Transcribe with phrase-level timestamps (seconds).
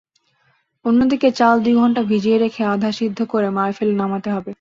[0.85, 4.49] অন্যদিকে চাল দুই ঘণ্টা ভিজিয়ে রেখে আধা সিদ্ধ করে মাড় ফেলে নামাতে হবে।